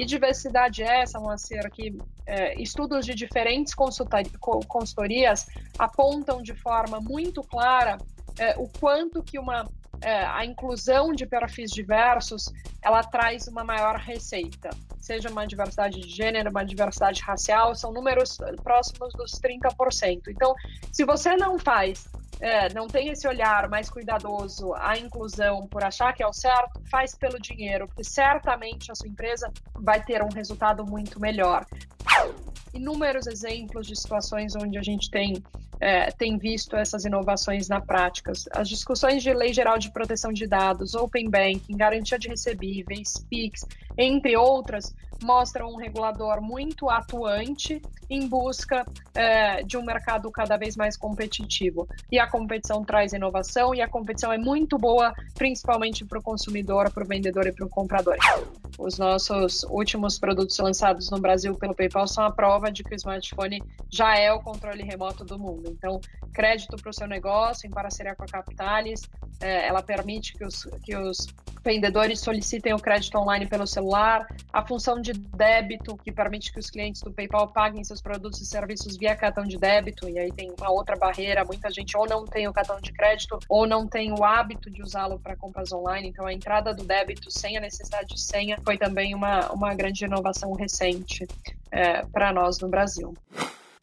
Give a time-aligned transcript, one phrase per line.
[0.00, 5.46] E diversidade é essa, Moacir, que é, estudos de diferentes consultorias
[5.78, 7.98] apontam de forma muito clara
[8.38, 9.68] é, o quanto que uma
[10.02, 12.52] é, a inclusão de perfis diversos
[12.82, 18.38] ela traz uma maior receita, seja uma diversidade de gênero, uma diversidade racial, são números
[18.62, 20.28] próximos dos 30%.
[20.28, 20.54] Então,
[20.92, 22.08] se você não faz
[22.40, 26.80] é, não tem esse olhar mais cuidadoso à inclusão por achar que é o certo,
[26.90, 31.66] faz pelo dinheiro, porque certamente a sua empresa vai ter um resultado muito melhor.
[32.72, 35.42] Inúmeros exemplos de situações onde a gente tem
[35.80, 38.32] é, tem visto essas inovações na prática.
[38.52, 43.66] As discussões de lei geral de proteção de dados, open banking, garantia de recebíveis, PIX,
[43.96, 50.76] entre outras, mostram um regulador muito atuante em busca é, de um mercado cada vez
[50.76, 51.86] mais competitivo.
[52.10, 56.90] E a competição traz inovação e a competição é muito boa, principalmente para o consumidor,
[56.90, 58.16] para o vendedor e para o comprador.
[58.78, 62.96] Os nossos últimos produtos lançados no Brasil pelo PayPal são a prova de que o
[62.96, 65.68] smartphone já é o controle remoto do mundo.
[65.70, 66.00] Então,
[66.32, 69.02] crédito para o seu negócio, em parceria com a Capitalis,
[69.42, 71.26] é, ela permite que os, que os
[71.62, 76.70] vendedores solicitem o crédito online pelo celular, a função de débito, que permite que os
[76.70, 80.50] clientes do PayPal paguem seus produtos e serviços via cartão de débito, e aí tem
[80.58, 84.10] uma outra barreira, muita gente ou não tem o cartão de crédito ou não tem
[84.12, 88.14] o hábito de usá-lo para compras online, então a entrada do débito sem a necessidade
[88.14, 91.26] de senha foi também uma, uma grande inovação recente
[91.72, 93.14] é, para nós no Brasil.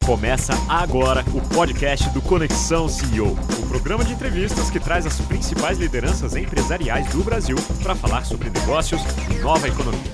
[0.04, 5.78] Começa agora o podcast do Conexão CEO, o programa de entrevistas que traz as principais
[5.78, 10.12] lideranças empresariais do Brasil para falar sobre negócios e nova economia.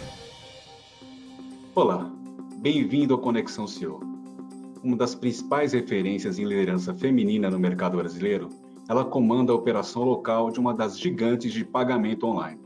[1.77, 2.11] Olá,
[2.57, 4.01] bem-vindo ao Conexão CEO.
[4.83, 8.49] Uma das principais referências em liderança feminina no mercado brasileiro,
[8.89, 12.61] ela comanda a operação local de uma das gigantes de pagamento online.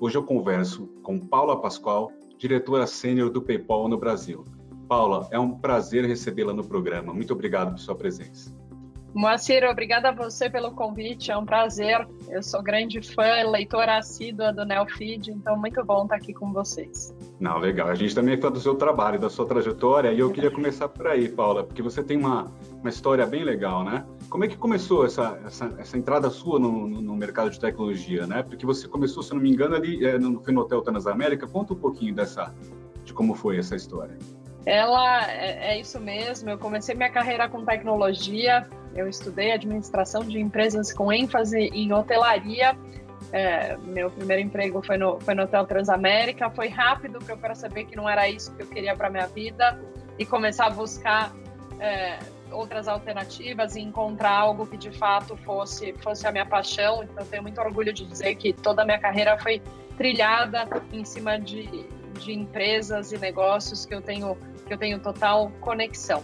[0.00, 4.44] Hoje eu converso com Paula Pascoal, diretora sênior do PayPal no Brasil
[4.88, 7.12] Paula, é um prazer recebê-la no programa.
[7.12, 8.54] Muito obrigado por sua presença.
[9.14, 12.04] Moacir, obrigada a você pelo convite, é um prazer.
[12.28, 17.14] Eu sou grande fã, leitora assídua do Neofeed, então muito bom estar aqui com vocês.
[17.38, 17.88] Não, legal.
[17.88, 20.88] A gente também é fã do seu trabalho, da sua trajetória, e eu queria começar
[20.88, 24.04] por aí, Paula, porque você tem uma, uma história bem legal, né?
[24.34, 28.26] Como é que começou essa, essa, essa entrada sua no, no, no, mercado de tecnologia,
[28.26, 28.42] né?
[28.42, 31.46] Porque você começou, se não me engano, ali é, no, foi no Hotel Transamérica.
[31.46, 32.52] Conta um pouquinho dessa,
[33.04, 34.18] de como foi essa história.
[34.66, 36.50] Ela é, é, isso mesmo.
[36.50, 38.68] Eu comecei minha carreira com tecnologia.
[38.96, 42.76] Eu estudei administração de empresas com ênfase em hotelaria.
[43.30, 46.50] É, meu primeiro emprego foi no, foi no Hotel Transamérica.
[46.50, 49.80] Foi rápido para eu perceber que não era isso que eu queria para minha vida
[50.18, 51.32] e começar a buscar
[51.78, 52.18] é,
[52.54, 57.02] outras alternativas e encontrar algo que de fato fosse fosse a minha paixão.
[57.02, 59.60] Então, tenho muito orgulho de dizer que toda a minha carreira foi
[59.96, 61.86] trilhada em cima de,
[62.20, 66.22] de empresas e negócios que eu tenho que eu tenho total conexão.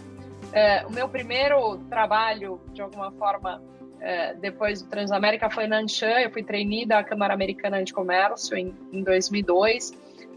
[0.51, 3.61] É, o meu primeiro trabalho, de alguma forma,
[3.99, 6.19] é, depois do Transamérica, foi na Anshan.
[6.19, 9.93] Eu fui trainee da Câmara Americana de Comércio em, em 2002.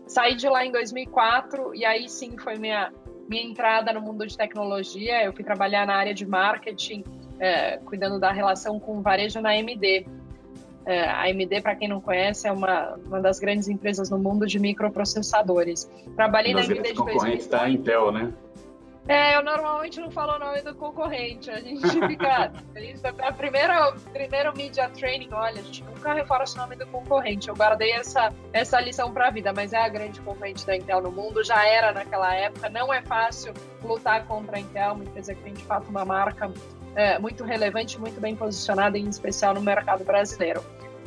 [0.07, 2.93] Saí de lá em 2004 e aí sim foi minha
[3.29, 5.25] minha entrada no mundo de tecnologia.
[5.25, 7.05] Eu fui trabalhar na área de marketing,
[7.39, 10.07] é, cuidando da relação com o varejo na AMD.
[10.87, 14.47] É, a AMD, para quem não conhece, é uma, uma das grandes empresas no mundo
[14.47, 15.91] de microprocessadores.
[16.15, 18.33] Trabalhei na AMD de concorrente da Intel, né?
[19.07, 21.51] É, eu normalmente não falo o nome do concorrente.
[21.51, 22.53] A gente fica.
[22.75, 26.77] a gente, tá, a primeira, primeiro media training, olha, a gente nunca reforça o nome
[26.77, 27.49] do concorrente.
[27.49, 31.03] Eu guardei essa, essa lição para a vida, mas é a grande concorrente da Intel
[31.03, 32.71] no mundo, já era naquela época.
[32.71, 36.51] Não é fácil lutar contra a Intel, uma empresa que tem de fato uma marca
[36.97, 40.65] é, muito relevante, muito bem posicionada, em especial no mercado brasileiro.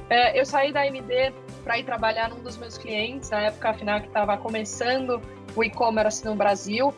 [0.10, 1.34] É, eu saí da AMD
[1.64, 5.22] para ir trabalhar num dos meus clientes, na época, afinal, que estava começando
[5.56, 6.94] o e-commerce no Brasil,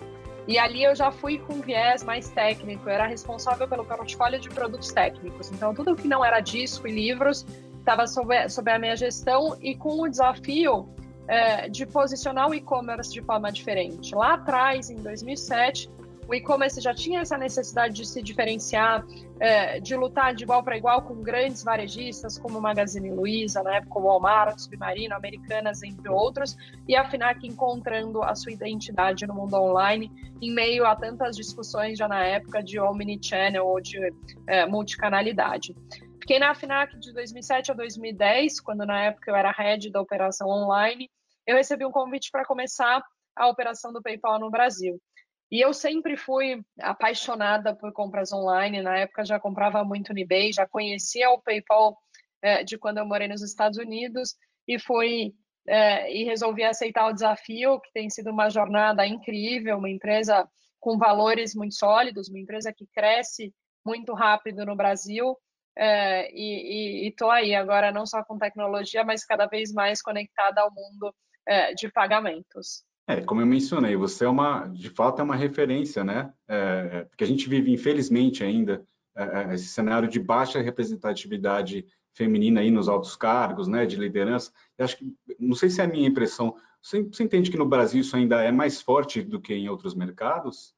[0.49, 4.49] e ali eu já fui com viés mais técnico, eu era responsável pelo portfólio de
[4.49, 5.51] produtos técnicos.
[5.51, 7.45] Então, tudo que não era disco e livros
[7.77, 10.89] estava sob, sob a minha gestão e com o desafio
[11.27, 14.16] é, de posicionar o e-commerce de forma diferente.
[14.16, 15.87] Lá atrás, em 2007,
[16.29, 19.03] o e-commerce já tinha essa necessidade de se diferenciar,
[19.40, 23.99] é, de lutar de igual para igual com grandes varejistas como Magazine Luiza, na época
[23.99, 26.55] Walmart, Submarino, Americanas, entre outros,
[26.87, 31.97] e a FINAC encontrando a sua identidade no mundo online, em meio a tantas discussões
[31.97, 33.97] já na época de omnichannel ou de
[34.46, 35.76] é, multicanalidade.
[36.22, 40.47] Fiquei na FINAC de 2007 a 2010, quando na época eu era head da operação
[40.47, 41.09] online,
[41.47, 43.02] eu recebi um convite para começar
[43.35, 45.02] a operação do PayPal no Brasil.
[45.51, 48.81] E eu sempre fui apaixonada por compras online.
[48.81, 51.97] Na época já comprava muito no eBay, já conhecia o PayPal
[52.41, 54.35] é, de quando eu morei nos Estados Unidos
[54.67, 55.34] e fui
[55.67, 60.47] é, e resolvi aceitar o desafio, que tem sido uma jornada incrível, uma empresa
[60.79, 63.53] com valores muito sólidos, uma empresa que cresce
[63.85, 65.35] muito rápido no Brasil.
[65.75, 70.72] É, e estou aí agora não só com tecnologia, mas cada vez mais conectada ao
[70.72, 71.13] mundo
[71.75, 72.84] de pagamentos.
[73.09, 76.32] É, como eu mencionei, você é uma, de fato, é uma referência, né?
[76.47, 78.85] É, porque a gente vive, infelizmente, ainda
[79.16, 84.52] é, é, esse cenário de baixa representatividade feminina aí nos altos cargos, né, de liderança.
[84.78, 87.66] Eu acho que, não sei se é a minha impressão, você, você entende que no
[87.66, 90.76] Brasil isso ainda é mais forte do que em outros mercados?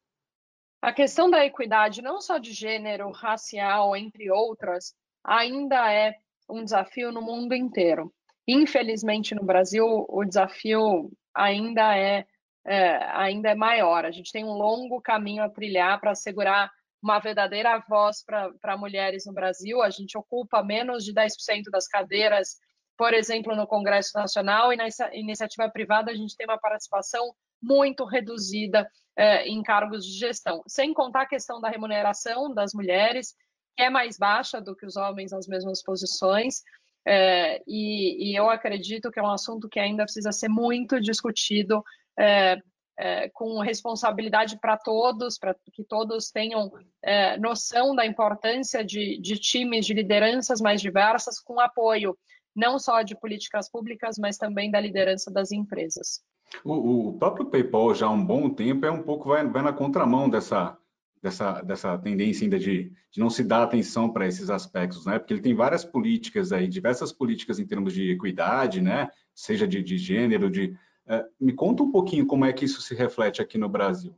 [0.82, 6.16] A questão da equidade, não só de gênero, racial, entre outras, ainda é
[6.50, 8.10] um desafio no mundo inteiro.
[8.48, 12.26] Infelizmente, no Brasil, o desafio ainda é,
[12.66, 14.06] é, ainda é maior.
[14.06, 19.26] A gente tem um longo caminho a trilhar para assegurar uma verdadeira voz para mulheres
[19.26, 19.82] no Brasil.
[19.82, 22.58] A gente ocupa menos de 10% das cadeiras,
[22.98, 28.06] por exemplo, no Congresso Nacional, e na iniciativa privada a gente tem uma participação muito
[28.06, 30.62] reduzida é, em cargos de gestão.
[30.68, 33.34] Sem contar a questão da remuneração das mulheres,
[33.76, 36.62] que é mais baixa do que os homens nas mesmas posições.
[37.06, 41.84] É, e, e, eu acredito que é um assunto que ainda precisa ser muito discutido
[42.18, 42.58] é,
[42.98, 46.72] é, com responsabilidade para todos, para que todos tenham
[47.04, 52.16] é, noção da importância de, de times, de lideranças mais diversas, com apoio
[52.56, 56.22] não só de políticas públicas, mas também da liderança das empresas.
[56.64, 59.72] O, o próprio PayPal já há um bom tempo é um pouco vai, vai na
[59.72, 60.78] contramão dessa
[61.22, 65.20] dessa, dessa tendência ainda de, de não se dar atenção para esses aspectos, né?
[65.20, 69.10] Porque ele tem várias políticas aí, diversas políticas em termos de equidade, né?
[69.34, 70.76] Seja de, de gênero, de...
[71.06, 74.16] Uh, me conta um pouquinho como é que isso se reflete aqui no Brasil.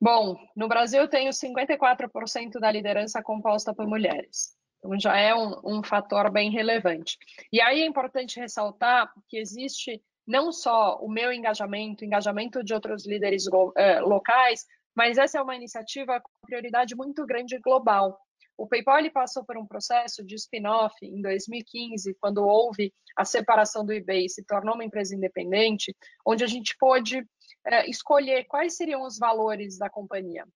[0.00, 4.56] Bom, no Brasil eu tenho 54% da liderança composta por mulheres.
[4.78, 7.18] Então já é um, um fator bem relevante.
[7.52, 12.72] E aí é importante ressaltar que existe não só o meu engajamento, o engajamento de
[12.72, 14.64] outros líderes uh, locais,
[15.00, 18.20] mas essa é uma iniciativa com prioridade muito grande global.
[18.54, 23.94] O PayPal passou por um processo de spin-off em 2015, quando houve a separação do
[23.94, 27.26] eBay e se tornou uma empresa independente, onde a gente pôde
[27.64, 30.46] é, escolher quais seriam os valores da companhia.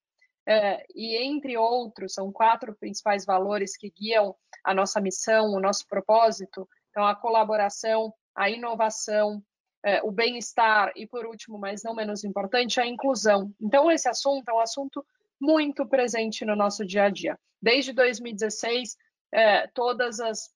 [0.47, 5.87] É, e entre outros, são quatro principais valores que guiam a nossa missão, o nosso
[5.89, 6.69] propósito.
[6.91, 9.43] Então, a colaboração, a inovação,
[9.85, 13.53] é, o bem-estar e, por último, mas não menos importante, a inclusão.
[13.61, 15.05] Então, esse assunto é um assunto
[15.39, 17.39] muito presente no nosso dia a dia.
[17.61, 18.97] Desde 2016,
[19.33, 20.51] é, todas as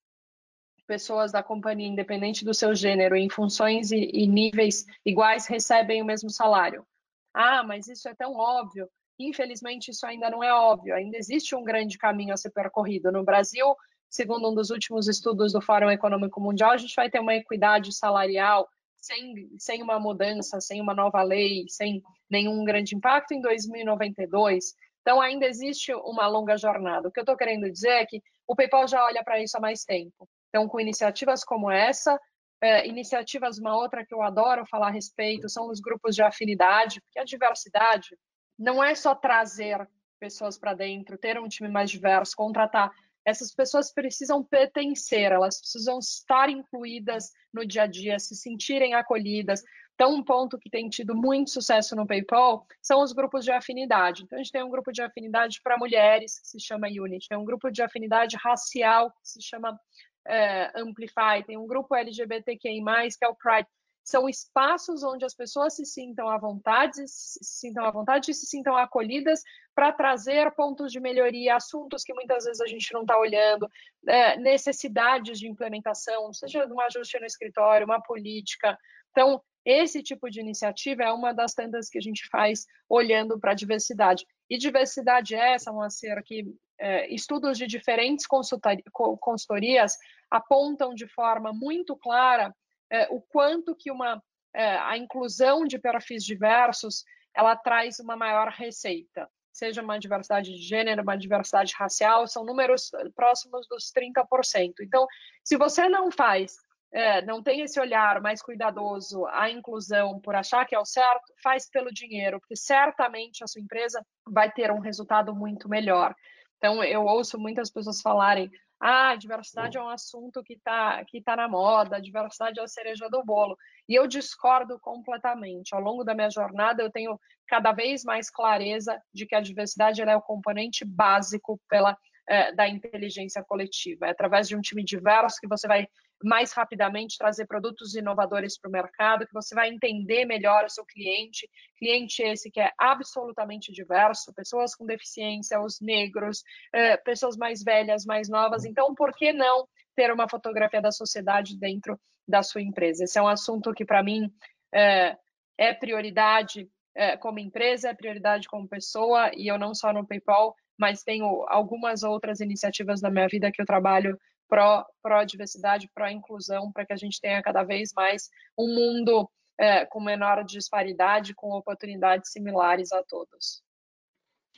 [0.87, 6.07] pessoas da companhia, independente do seu gênero, em funções e, e níveis iguais, recebem o
[6.07, 6.87] mesmo salário.
[7.35, 8.89] Ah, mas isso é tão óbvio.
[9.19, 10.95] Infelizmente, isso ainda não é óbvio.
[10.95, 13.13] Ainda existe um grande caminho a ser percorrido.
[13.13, 13.77] No Brasil,
[14.09, 17.95] segundo um dos últimos estudos do Fórum Econômico Mundial, a gente vai ter uma equidade
[17.95, 18.67] salarial
[19.01, 24.75] sem, sem uma mudança, sem uma nova lei, sem nenhum grande impacto em 2092.
[25.01, 27.09] Então, ainda existe uma longa jornada.
[27.09, 29.61] O que eu estou querendo dizer é que o PayPal já olha para isso há
[29.61, 30.29] mais tempo.
[30.49, 32.19] Então, com iniciativas como essa,
[32.61, 37.01] é, iniciativas, uma outra que eu adoro falar a respeito, são os grupos de afinidade,
[37.01, 38.17] porque a diversidade
[38.59, 42.91] não é só trazer pessoas para dentro, ter um time mais diverso, contratar
[43.29, 49.63] essas pessoas precisam pertencer, elas precisam estar incluídas no dia a dia, se sentirem acolhidas.
[49.95, 54.23] Então, um ponto que tem tido muito sucesso no PayPal são os grupos de afinidade.
[54.23, 57.37] Então, a gente tem um grupo de afinidade para mulheres, que se chama Unity, tem
[57.37, 59.79] um grupo de afinidade racial, que se chama
[60.27, 62.83] é, Amplify, tem um grupo LGBTQI,
[63.19, 63.69] que é o Pride
[64.09, 68.47] são espaços onde as pessoas se sintam à vontade, se sintam à vontade e se
[68.47, 69.43] sintam acolhidas
[69.79, 73.71] para trazer pontos de melhoria, assuntos que muitas vezes a gente não está olhando,
[74.09, 78.77] é, necessidades de implementação, seja um ajuste no escritório, uma política.
[79.13, 83.53] Então, esse tipo de iniciativa é uma das tantas que a gente faz olhando para
[83.53, 84.27] a diversidade.
[84.51, 86.45] E diversidade é essa, Moacir, que
[86.81, 89.97] é, estudos de diferentes consultorias
[90.29, 92.53] apontam de forma muito clara
[92.91, 94.21] é, o quanto que uma
[94.53, 100.63] é, a inclusão de perfis diversos ela traz uma maior receita, seja uma diversidade de
[100.63, 104.75] gênero, uma diversidade racial, são números próximos dos 30%.
[104.81, 105.07] Então,
[105.43, 106.57] se você não faz,
[106.93, 111.35] é, não tem esse olhar mais cuidadoso à inclusão por achar que é o certo,
[111.43, 116.15] faz pelo dinheiro, porque certamente a sua empresa vai ter um resultado muito melhor.
[116.57, 118.51] Então, eu ouço muitas pessoas falarem:
[118.81, 123.09] ah, diversidade é um assunto que está que tá na moda, diversidade é a cereja
[123.09, 123.57] do bolo.
[123.89, 125.75] E eu discordo completamente.
[125.75, 127.19] Ao longo da minha jornada, eu tenho
[127.49, 131.97] cada vez mais clareza de que a diversidade é o componente básico pela,
[132.29, 134.07] é, da inteligência coletiva.
[134.07, 135.89] É através de um time diverso que você vai
[136.23, 140.85] mais rapidamente trazer produtos inovadores para o mercado, que você vai entender melhor o seu
[140.85, 147.63] cliente, cliente esse que é absolutamente diverso, pessoas com deficiência, os negros, eh, pessoas mais
[147.63, 148.65] velhas, mais novas.
[148.65, 153.05] Então, por que não ter uma fotografia da sociedade dentro da sua empresa?
[153.05, 154.33] Esse é um assunto que, para mim,
[154.75, 155.17] é,
[155.57, 160.55] é prioridade é, como empresa, é prioridade como pessoa, e eu não só no PayPal,
[160.77, 166.87] mas tenho algumas outras iniciativas na minha vida que eu trabalho pró-diversidade, pró pró-inclusão, para
[166.87, 168.29] que a gente tenha cada vez mais
[168.59, 169.29] um mundo
[169.59, 173.63] é, com menor disparidade, com oportunidades similares a todos.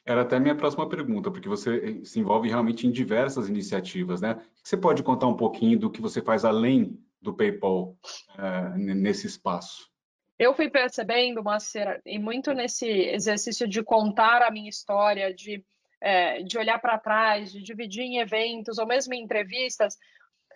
[0.04, 4.40] Era até a minha próxima pergunta, porque você se envolve realmente em diversas iniciativas, né?
[4.62, 7.96] Você pode contar um pouquinho do que você faz além do PayPal
[8.38, 9.90] uh, nesse espaço?
[10.38, 15.62] Eu fui percebendo, Macer, e muito nesse exercício de contar a minha história, de
[16.00, 19.96] é, de olhar para trás, de dividir em eventos ou mesmo em entrevistas,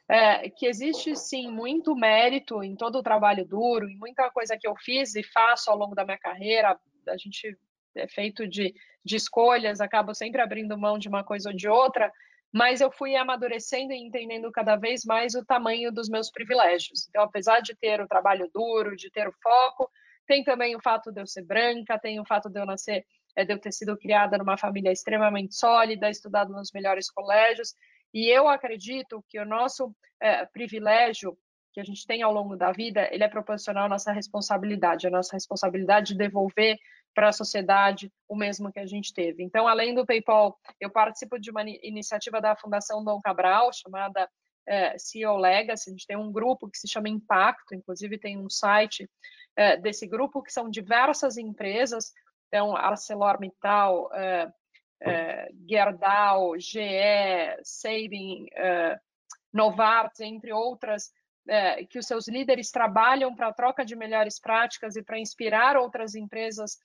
[0.09, 4.67] é, que existe sim muito mérito em todo o trabalho duro, em muita coisa que
[4.67, 6.79] eu fiz e faço ao longo da minha carreira.
[7.09, 7.57] A gente
[7.97, 8.75] é feito de,
[9.05, 12.13] de escolhas, acabo sempre abrindo mão de uma coisa ou de outra,
[12.53, 17.09] mas eu fui amadurecendo e entendendo cada vez mais o tamanho dos meus privilégios.
[17.09, 19.91] Então, apesar de ter o trabalho duro, de ter o foco,
[20.27, 23.05] tem também o fato de eu ser branca, tem o fato de eu nascer
[23.37, 27.75] é, eu ter sido criada numa família extremamente sólida, estudado nos melhores colégios,
[28.13, 31.37] e eu acredito que o nosso é, privilégio
[31.73, 35.11] que a gente tem ao longo da vida, ele é proporcional à nossa responsabilidade, a
[35.11, 36.79] nossa responsabilidade de devolver
[37.13, 39.43] para a sociedade o mesmo que a gente teve.
[39.43, 44.29] Então, além do PayPal, eu participo de uma iniciativa da Fundação Dom Cabral, chamada
[44.67, 45.91] é, CEO Legacy.
[45.91, 49.11] A gente tem um grupo que se chama Impacto, inclusive tem um site
[49.57, 52.13] é, desse grupo, que são diversas empresas
[52.55, 58.97] então, ArcelorMittal, uh, uh, Gerdau, GE, Sabin, uh,
[59.53, 61.07] Novartis, entre outras,
[61.49, 65.77] uh, que os seus líderes trabalham para a troca de melhores práticas e para inspirar
[65.77, 66.79] outras empresas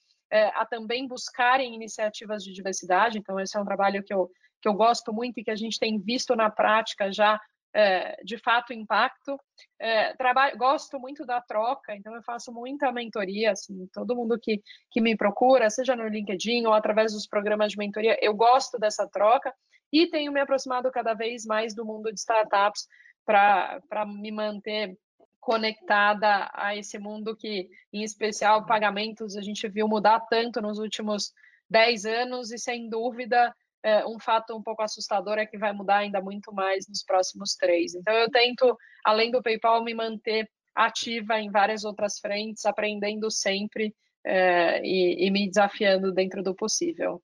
[0.54, 3.18] a também buscarem iniciativas de diversidade.
[3.18, 4.30] Então, esse é um trabalho que eu,
[4.62, 7.42] que eu gosto muito e que a gente tem visto na prática já
[7.74, 9.40] é, de fato impacto.
[9.80, 14.62] É, trabalho, gosto muito da troca, então eu faço muita mentoria, assim, todo mundo que,
[14.92, 19.08] que me procura, seja no LinkedIn ou através dos programas de mentoria, eu gosto dessa
[19.08, 19.54] troca
[19.92, 22.88] e tenho me aproximado cada vez mais do mundo de startups
[23.26, 24.98] para me manter
[25.40, 31.32] conectada a esse mundo que, em especial, pagamentos, a gente viu mudar tanto nos últimos
[31.70, 35.98] 10 anos e, sem dúvida, é, um fato um pouco assustador é que vai mudar
[35.98, 37.96] ainda muito mais nos próximos três.
[37.96, 43.94] Então, eu tento, além do PayPal, me manter ativa em várias outras frentes, aprendendo sempre
[44.24, 47.22] é, e, e, me desafiando dentro do possível.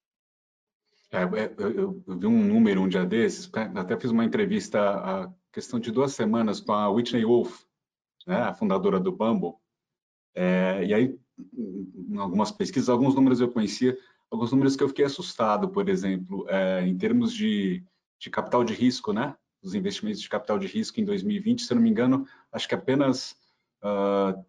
[1.11, 4.79] É, é eu, eu, eu, vi um número um dia desses, até fiz uma entrevista
[4.79, 7.63] a questão de duas semanas com a Whitney Wolf,
[8.25, 9.53] né, a fundadora do Bumble,
[10.35, 11.19] é, e aí,
[11.57, 13.97] em algumas pesquisas, alguns números eu conhecia,
[14.29, 17.83] alguns números que eu fiquei assustado, por exemplo, é, em termos de,
[18.19, 19.35] de capital de risco, né?
[19.61, 22.75] Os investimentos de capital de risco em 2020, se eu não me engano, acho que
[22.75, 23.31] apenas
[23.83, 24.45] uh, ah,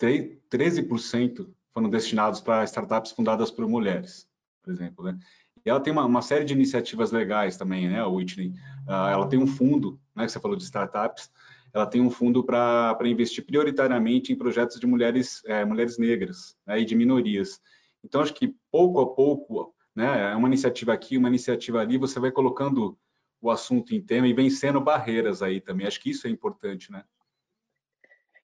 [0.00, 4.28] 13% foram destinados para startups fundadas por mulheres,
[4.62, 5.18] por exemplo, né?
[5.64, 8.50] E ela tem uma, uma, série de iniciativas legais também, né, a Whitney?
[8.86, 11.28] Uh, ela tem um fundo, né, que você falou de startups,
[11.74, 16.80] ela tem um fundo para investir prioritariamente em projetos de mulheres, é, mulheres negras né,
[16.80, 17.60] e de minorias.
[18.06, 22.20] Então, acho que pouco a pouco, né, é uma iniciativa aqui, uma iniciativa ali, você
[22.20, 22.98] vai colocando
[23.40, 25.86] o assunto em tema e vencendo barreiras aí também.
[25.86, 27.04] Acho que isso é importante, né?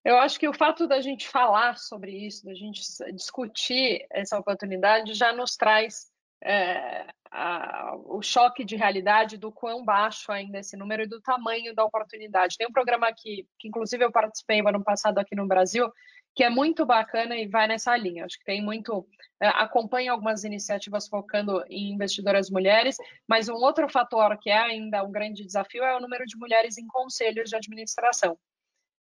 [0.05, 2.81] Eu acho que o fato da gente falar sobre isso, da gente
[3.15, 6.11] discutir essa oportunidade, já nos traz
[6.43, 11.73] é, a, o choque de realidade do quão baixo ainda esse número e do tamanho
[11.73, 12.59] da oportunidade.
[12.59, 15.89] Tem um programa aqui, que inclusive eu participei no ano passado aqui no Brasil,
[16.35, 18.25] que é muito bacana e vai nessa linha.
[18.25, 19.07] Acho que tem muito.
[19.41, 22.97] É, acompanha algumas iniciativas focando em investidoras mulheres,
[23.29, 26.79] mas um outro fator que é ainda um grande desafio é o número de mulheres
[26.79, 28.39] em conselhos de administração.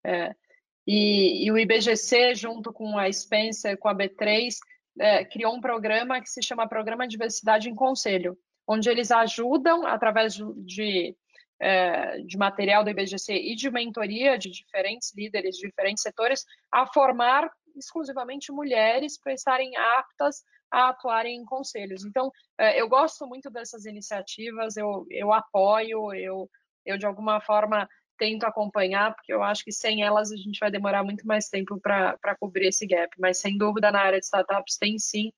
[0.04, 0.34] É,
[0.88, 4.56] e, e, o IBGC, junto com a Spencer, com a B3,
[5.00, 10.34] é, criou um programa que se chama Programa Diversidade em Conselho, onde eles ajudam, através
[10.34, 11.16] de, de
[11.60, 16.86] é, de material do IBGC e de mentoria de diferentes líderes de diferentes setores a
[16.88, 22.06] formar exclusivamente mulheres para estarem aptas a atuarem em conselhos.
[22.06, 26.50] Então, é, eu gosto muito dessas iniciativas, eu, eu apoio, eu,
[26.86, 27.88] eu de alguma forma
[28.18, 31.80] tento acompanhar, porque eu acho que sem elas a gente vai demorar muito mais tempo
[31.80, 33.10] para cobrir esse gap.
[33.18, 35.32] Mas, sem dúvida, na área de startups tem sim.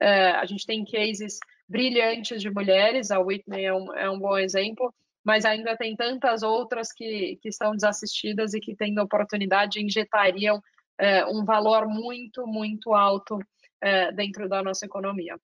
[0.00, 1.38] É, a gente tem cases
[1.68, 4.92] brilhantes de mulheres, a Whitney é um, é um bom exemplo,
[5.24, 10.60] mas ainda tem tantas outras que, que estão desassistidas e que, tendo oportunidade, injetariam
[10.98, 13.38] é, um valor muito, muito alto
[13.80, 15.38] é, dentro da nossa economia.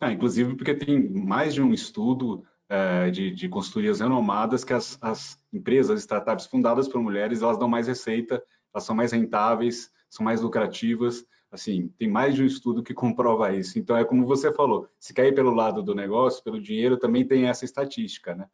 [0.00, 4.98] Ah, inclusive porque tem mais de um estudo é, de, de consultorias renomadas que as,
[5.00, 10.24] as empresas, startups fundadas por mulheres, elas dão mais receita, elas são mais rentáveis, são
[10.24, 13.78] mais lucrativas, assim, tem mais de um estudo que comprova isso.
[13.78, 17.46] Então, é como você falou, se cair pelo lado do negócio, pelo dinheiro, também tem
[17.46, 18.46] essa estatística, né?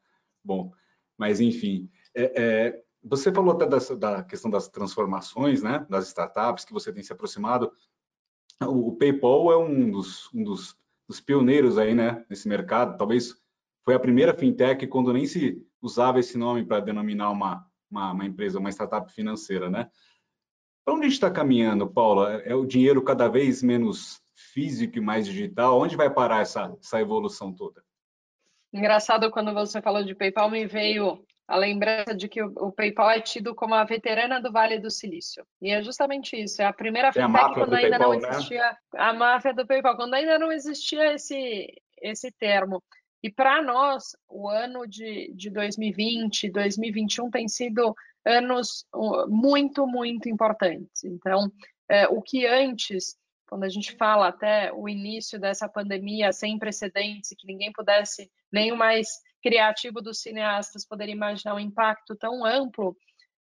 [0.46, 0.72] Bom,
[1.18, 6.64] mas enfim, é, é, você falou até das, da questão das transformações, né, das startups
[6.64, 7.72] que você tem se aproximado.
[8.62, 12.96] O, o PayPal é um dos, um dos, dos pioneiros aí, né, nesse mercado.
[12.96, 13.34] Talvez
[13.84, 18.24] foi a primeira fintech quando nem se usava esse nome para denominar uma, uma, uma,
[18.24, 19.90] empresa, uma startup financeira, né?
[20.84, 22.34] Para onde está caminhando, Paula?
[22.42, 24.22] É o dinheiro cada vez menos
[24.52, 25.80] físico e mais digital?
[25.80, 27.85] Onde vai parar essa, essa evolução toda?
[28.76, 33.20] Engraçado quando você falou de PayPal, me veio a lembrança de que o, PayPal é
[33.20, 35.46] tido como a veterana do Vale do Silício.
[35.62, 38.28] E é justamente isso, é a primeira fintech quando ainda PayPal, não né?
[38.30, 38.76] existia né?
[38.94, 42.82] a máfia do PayPal, quando ainda não existia esse esse termo.
[43.22, 48.84] E para nós, o ano de, de 2020, 2021 tem sido anos
[49.28, 51.02] muito, muito importantes.
[51.04, 51.50] Então,
[51.88, 53.16] é, o que antes
[53.48, 58.72] quando a gente fala até o início dessa pandemia sem precedentes, que ninguém pudesse, nem
[58.72, 59.08] o mais
[59.42, 62.96] criativo dos cineastas poderia imaginar um impacto tão amplo,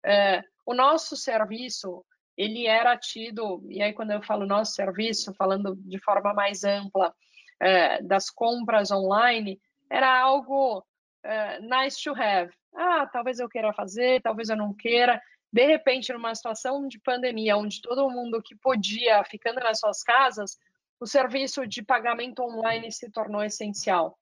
[0.05, 2.05] é, o nosso serviço
[2.38, 7.13] ele era tido, e aí quando eu falo nosso serviço, falando de forma mais ampla
[7.59, 9.59] é, das compras online,
[9.89, 10.85] era algo
[11.24, 12.51] é, nice to have.
[12.75, 15.21] Ah, talvez eu queira fazer, talvez eu não queira,
[15.55, 20.57] de repente, numa situação de pandemia, onde todo mundo que podia, ficando nas suas casas,
[21.00, 24.19] o serviço de pagamento online se tornou essencial.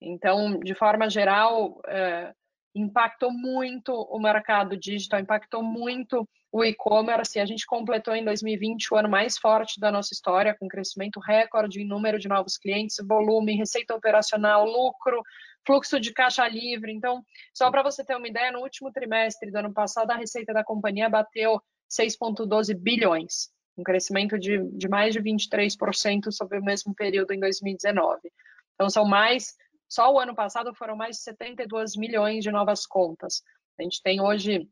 [0.00, 2.32] Então, de forma geral, é,
[2.72, 7.40] impactou muito o mercado digital, impactou muito o e-commerce.
[7.40, 11.82] A gente completou em 2020 o ano mais forte da nossa história, com crescimento recorde
[11.82, 15.24] em número de novos clientes, volume, receita operacional, lucro,
[15.68, 16.90] fluxo de caixa livre.
[16.90, 20.54] Então, só para você ter uma ideia, no último trimestre do ano passado, a receita
[20.54, 21.60] da companhia bateu
[21.92, 28.32] 6,12 bilhões, um crescimento de, de mais de 23% sobre o mesmo período em 2019.
[28.74, 29.54] Então, são mais
[29.86, 33.42] só o ano passado foram mais de 72 milhões de novas contas.
[33.78, 34.68] A gente tem hoje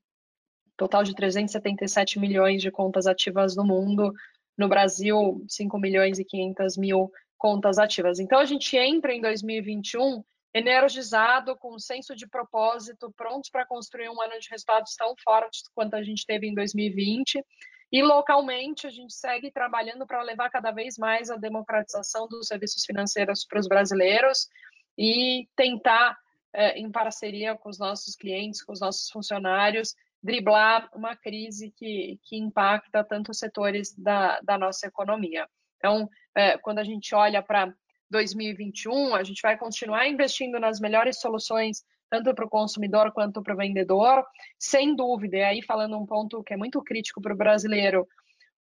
[0.76, 4.12] total de 377 milhões de contas ativas no mundo.
[4.58, 8.18] No Brasil, 5 milhões e 500 mil contas ativas.
[8.18, 10.22] Então, a gente entra em 2021
[10.56, 15.68] energizado, com um senso de propósito, prontos para construir um ano de resultados tão fortes
[15.74, 17.44] quanto a gente teve em 2020.
[17.92, 22.84] E localmente, a gente segue trabalhando para levar cada vez mais a democratização dos serviços
[22.86, 24.48] financeiros para os brasileiros
[24.96, 26.16] e tentar,
[26.54, 32.18] é, em parceria com os nossos clientes, com os nossos funcionários, driblar uma crise que,
[32.24, 35.46] que impacta tantos setores da, da nossa economia.
[35.76, 37.72] Então, é, quando a gente olha para
[38.10, 43.54] 2021, a gente vai continuar investindo nas melhores soluções, tanto para o consumidor quanto para
[43.54, 44.24] o vendedor,
[44.58, 45.36] sem dúvida.
[45.36, 48.06] E aí, falando um ponto que é muito crítico para o brasileiro,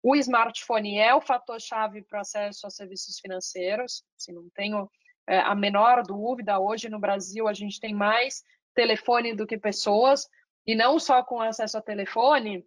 [0.02, 4.04] o smartphone é o fator-chave para o acesso a serviços financeiros.
[4.18, 4.90] Se não tenho
[5.28, 6.60] é, a menor dúvida.
[6.60, 10.28] Hoje no Brasil a gente tem mais telefone do que pessoas,
[10.68, 12.66] e não só com acesso a telefone,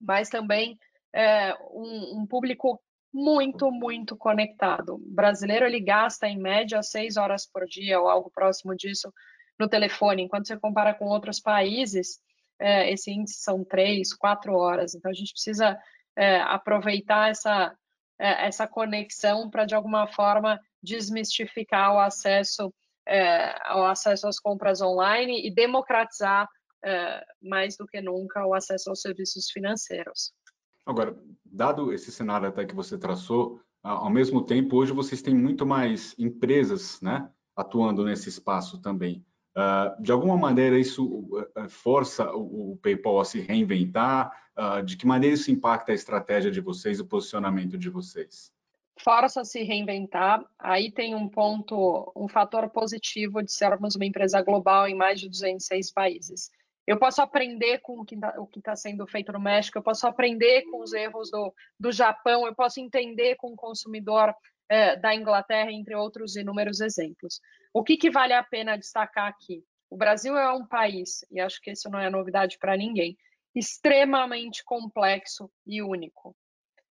[0.00, 0.78] mas também
[1.14, 2.80] é, um, um, público
[3.18, 4.94] muito, muito conectado.
[4.94, 9.12] O brasileiro ele gasta em média seis horas por dia ou algo próximo disso
[9.58, 12.20] no telefone, enquanto você compara com outros países,
[12.60, 14.94] é, esse índice são três, quatro horas.
[14.94, 15.76] Então a gente precisa
[16.16, 17.76] é, aproveitar essa,
[18.20, 22.72] é, essa conexão para de alguma forma desmistificar o acesso,
[23.04, 26.48] é, ao acesso às compras online e democratizar
[26.84, 30.32] é, mais do que nunca o acesso aos serviços financeiros.
[30.88, 35.66] Agora, dado esse cenário até que você traçou, ao mesmo tempo, hoje vocês têm muito
[35.66, 39.22] mais empresas né, atuando nesse espaço também.
[39.54, 44.32] Uh, de alguma maneira, isso uh, força o, o, PayPal a se reinventar?
[44.56, 48.50] Uh, de que maneira isso impacta a estratégia de vocês, o posicionamento de vocês?
[48.98, 50.42] força a se reinventar.
[50.58, 55.28] Aí tem um ponto, um fator positivo de sermos uma empresa global em mais de
[55.28, 56.50] 206 países.
[56.88, 60.62] Eu posso aprender com o que está tá sendo feito no México, eu posso aprender
[60.70, 64.34] com os erros do, do Japão, eu posso entender com o consumidor
[64.70, 67.42] é, da Inglaterra, entre outros inúmeros exemplos.
[67.74, 69.62] O que, que vale a pena destacar aqui?
[69.90, 73.18] O Brasil é um país, e acho que isso não é novidade para ninguém,
[73.54, 76.34] extremamente complexo e único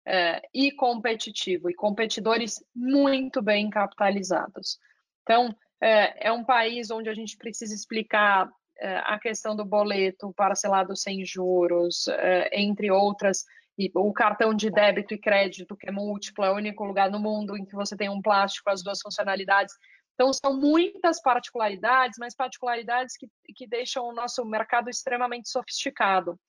[0.05, 4.77] é, e competitivo, e competidores muito bem capitalizados.
[5.23, 10.95] Então, é, é, um país onde a gente precisa explicar a questão do boleto parcelado
[10.95, 12.07] sem juros,
[12.51, 13.45] entre outras,
[13.77, 17.19] e o cartão de débito e crédito, que é múltiplo, é o único lugar no
[17.19, 19.73] mundo em que você tem um plástico, as duas funcionalidades.
[20.13, 26.39] Então, são muitas particularidades, mas particularidades que, que deixam o nosso mercado extremamente sofisticado.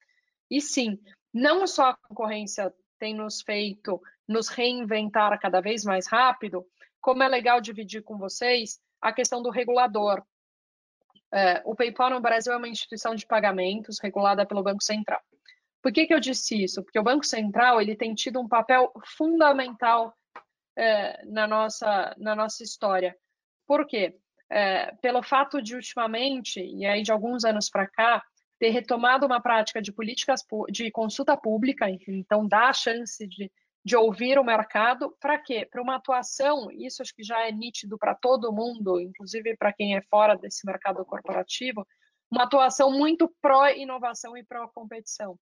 [0.48, 0.98] E sim,
[1.34, 6.64] não só a concorrência tem nos feito nos reinventar cada vez mais rápido,
[7.00, 10.22] como é legal dividir com vocês a questão do regulador.
[11.32, 15.20] É, o PayPal no Brasil é uma instituição de pagamentos regulada pelo Banco Central.
[15.82, 16.82] Por que, que eu disse isso?
[16.82, 20.14] Porque o Banco Central ele tem tido um papel fundamental
[20.76, 23.16] é, na, nossa, na nossa história.
[23.66, 24.16] Por quê?
[24.50, 28.22] É, pelo fato de ultimamente, e aí de alguns anos para cá,
[28.58, 33.50] ter retomado uma prática de políticas de consulta pública, então dá a chance de,
[33.86, 35.64] de ouvir o mercado, para quê?
[35.64, 39.94] Para uma atuação, isso acho que já é nítido para todo mundo, inclusive para quem
[39.96, 41.86] é fora desse mercado corporativo,
[42.28, 45.38] uma atuação muito pró-inovação e pró-competição.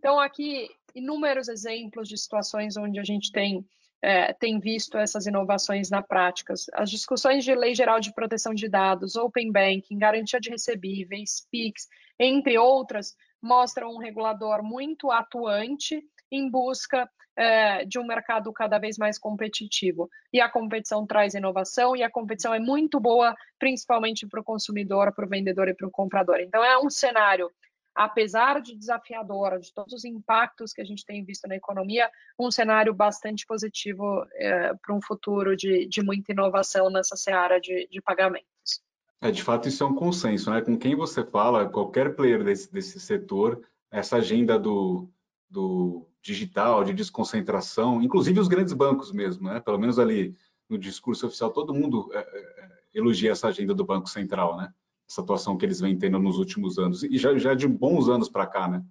[0.00, 3.64] Então, aqui, inúmeros exemplos de situações onde a gente tem
[4.02, 6.54] é, tem visto essas inovações na prática.
[6.74, 11.86] As discussões de Lei Geral de Proteção de Dados, Open Banking, garantia de recebíveis, PIX,
[12.18, 18.96] entre outras, mostram um regulador muito atuante em busca é, de um mercado cada vez
[18.96, 20.10] mais competitivo.
[20.32, 25.12] E a competição traz inovação, e a competição é muito boa, principalmente para o consumidor,
[25.12, 26.40] para o vendedor e para o comprador.
[26.40, 27.50] Então, é um cenário
[27.96, 32.50] apesar de desafiadora, de todos os impactos que a gente tem visto na economia, um
[32.50, 38.02] cenário bastante positivo é, para um futuro de, de, muita inovação nessa seara de, de,
[38.02, 38.82] pagamentos.
[39.22, 40.60] É, de fato, isso é um consenso, né?
[40.60, 45.08] Com quem você fala, qualquer player desse, desse setor, essa agenda do,
[45.48, 49.60] do digital, de desconcentração, inclusive os grandes bancos mesmo, né?
[49.60, 50.34] Pelo menos ali
[50.68, 54.72] no discurso oficial, todo mundo é, é, elogia essa agenda do Banco Central, né?
[55.08, 58.28] essa atuação que eles vêm tendo nos últimos anos e já, já de bons anos
[58.28, 58.82] para cá, né?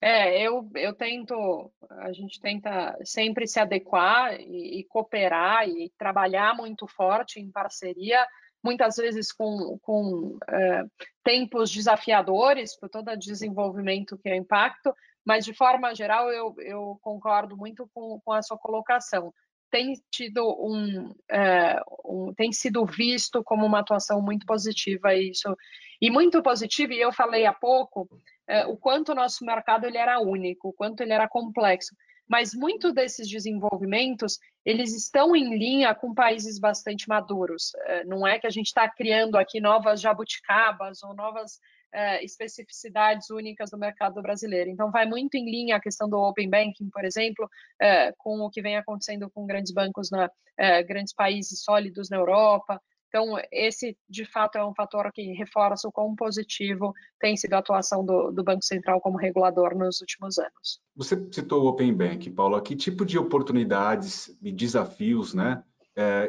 [0.00, 6.54] É, eu, eu tento, a gente tenta sempre se adequar e, e, cooperar e trabalhar
[6.54, 8.24] muito forte em parceria,
[8.62, 10.84] muitas vezes com, com é,
[11.24, 17.56] tempos desafiadores por todo desenvolvimento que é impacto, mas de forma geral eu, eu concordo
[17.56, 19.32] muito com, com a sua colocação.
[19.70, 25.56] Tem tido um, é, um, tem sido visto como uma atuação muito positiva isso
[26.00, 28.08] e muito positiva e eu falei há pouco
[28.46, 31.94] é, o quanto o nosso mercado ele era único o quanto ele era complexo.
[32.26, 37.72] Mas muito desses desenvolvimentos eles estão em linha com países bastante maduros.
[37.86, 41.58] É, não é que a gente está criando aqui novas jabuticabas ou novas
[41.94, 44.68] é, especificidades únicas do mercado brasileiro.
[44.68, 47.48] Então, vai muito em linha a questão do Open Banking, por exemplo,
[47.80, 52.16] é, com o que vem acontecendo com grandes bancos na é, grandes países sólidos na
[52.16, 52.80] Europa.
[53.08, 57.58] Então, esse, de fato, é um fator que reforça o quão positivo tem sido a
[57.58, 60.80] atuação do, do Banco Central como regulador nos últimos anos.
[60.96, 62.60] Você citou o Open Bank, Paulo.
[62.60, 65.62] Que tipo de oportunidades e desafios né,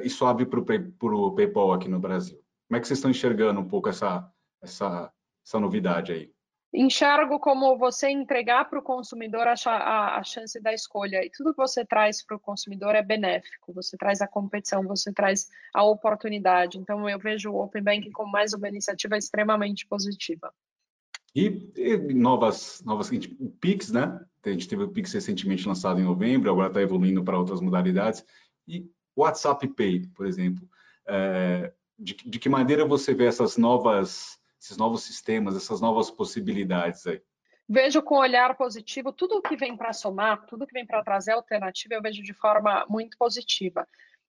[0.03, 2.39] isso abre para o PayPal aqui no Brasil?
[2.67, 5.11] Como é que vocês estão enxergando um pouco essa, essa
[5.45, 6.31] essa novidade aí?
[6.73, 11.23] Enxergo como você entregar para o consumidor a, a, a, chance da escolha.
[11.23, 13.73] E tudo que você traz para o consumidor é benéfico.
[13.73, 16.77] Você traz a competição, você traz a oportunidade.
[16.77, 20.53] Então, eu vejo o Open Banking como mais uma iniciativa extremamente positiva.
[21.33, 24.19] E, e novas, novas, o Pix, né?
[24.43, 28.25] A gente teve o Pix recentemente lançado em novembro, agora está evoluindo para outras modalidades.
[28.67, 28.81] E
[29.15, 30.67] o WhatsApp Pay, por exemplo.
[31.07, 37.05] É, de, de que maneira você vê essas novas esses novos sistemas, essas novas possibilidades
[37.05, 37.21] aí?
[37.67, 41.95] Vejo com olhar positivo tudo que vem para somar, tudo que vem para trazer alternativa,
[41.95, 43.87] eu vejo de forma muito positiva.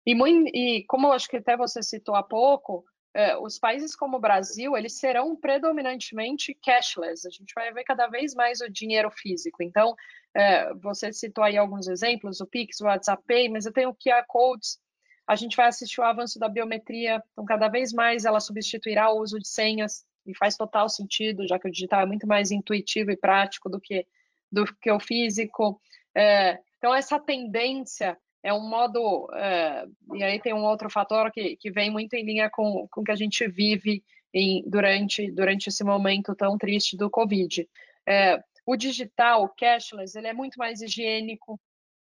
[0.06, 3.96] E, muito, e como eu acho que até você citou há pouco, eh, os países
[3.96, 7.26] como o Brasil, eles serão predominantemente cashless.
[7.28, 9.62] A gente vai ver cada vez mais o dinheiro físico.
[9.62, 9.96] Então,
[10.36, 13.96] eh, você citou aí alguns exemplos, o Pix, o WhatsApp Pay, mas eu tenho o
[13.96, 14.80] QR Codes.
[15.28, 17.24] A gente vai assistir o avanço da biometria.
[17.32, 21.60] Então, cada vez mais ela substituirá o uso de senhas e faz total sentido, já
[21.60, 24.06] que o digital é muito mais intuitivo e prático do que,
[24.52, 25.82] do que o físico.
[26.16, 29.28] É, então, essa tendência é um modo.
[29.34, 33.04] É, e aí tem um outro fator que, que vem muito em linha com, o
[33.04, 34.04] que a gente vive
[34.34, 37.68] em, durante, durante esse momento tão triste do Covid.
[38.08, 41.60] É, o digital, o cashless, ele é muito mais higiênico,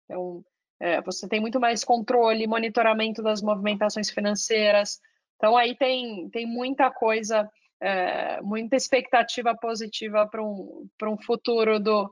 [0.05, 0.43] então,
[0.79, 4.99] é, você tem muito mais controle, monitoramento das movimentações financeiras.
[5.37, 7.49] Então, aí tem, tem muita coisa
[7.83, 12.09] é, muita expectativa positiva para um, um futuro do,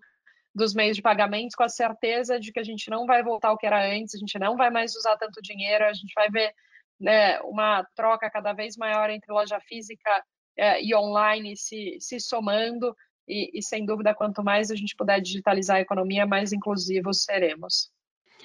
[0.53, 3.57] dos meios de pagamentos, com a certeza de que a gente não vai voltar ao
[3.57, 6.53] que era antes, a gente não vai mais usar tanto dinheiro, a gente vai ver
[6.99, 10.23] né, uma troca cada vez maior entre loja física
[10.57, 12.93] é, e online se, se somando,
[13.25, 17.89] e, e, sem dúvida, quanto mais a gente puder digitalizar a economia, mais inclusivos seremos.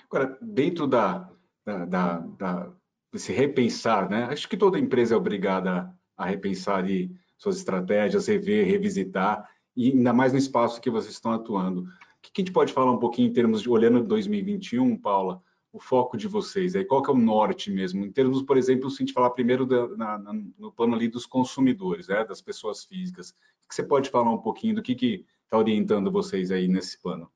[0.04, 1.28] Agora, dentro da,
[1.64, 2.72] da, da, da
[3.12, 4.24] desse repensar, né?
[4.30, 10.12] Acho que toda empresa é obrigada a repensar ali suas estratégias, rever, revisitar, e ainda
[10.12, 11.82] mais no espaço que vocês estão atuando.
[11.82, 11.86] O
[12.22, 16.16] que a gente pode falar um pouquinho em termos de, olhando 2021, Paula, o foco
[16.16, 16.74] de vocês?
[16.74, 18.04] Aí, qual que é o norte mesmo?
[18.04, 21.08] Em termos, por exemplo, se a gente falar primeiro da, na, na, no plano ali
[21.08, 25.24] dos consumidores, né, das pessoas físicas, o que você pode falar um pouquinho do que
[25.44, 27.30] está orientando vocês aí nesse plano?